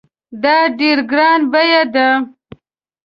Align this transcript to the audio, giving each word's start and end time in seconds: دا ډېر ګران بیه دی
دا 0.43 0.57
ډېر 0.79 0.97
ګران 1.11 1.39
بیه 1.51 1.81
دی 1.93 2.07